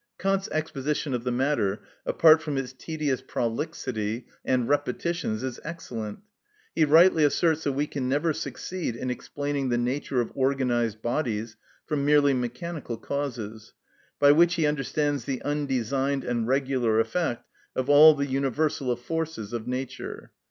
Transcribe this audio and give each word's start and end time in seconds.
Kant's 0.17 0.47
exposition 0.51 1.13
of 1.13 1.23
the 1.25 1.31
matter, 1.31 1.79
apart 2.07 2.41
from 2.41 2.57
its 2.57 2.73
tedious 2.73 3.21
prolixity 3.21 4.25
and 4.43 4.67
repetitions, 4.67 5.43
is 5.43 5.59
excellent. 5.63 6.21
He 6.73 6.85
rightly 6.85 7.23
asserts 7.23 7.65
that 7.65 7.73
we 7.73 7.85
can 7.85 8.09
never 8.09 8.33
succeed 8.33 8.95
in 8.95 9.11
explaining 9.11 9.69
the 9.69 9.77
nature 9.77 10.19
of 10.19 10.31
organised 10.35 11.03
bodies 11.03 11.55
from 11.85 12.03
merely 12.03 12.33
mechanical 12.33 12.97
causes, 12.97 13.75
by 14.19 14.31
which 14.31 14.55
he 14.55 14.65
understands 14.65 15.25
the 15.25 15.39
undesigned 15.43 16.23
and 16.23 16.47
regular 16.47 16.99
effect 16.99 17.45
of 17.75 17.87
all 17.87 18.15
the 18.15 18.25
universal 18.25 18.95
forces 18.95 19.53
of 19.53 19.67
nature. 19.67 20.31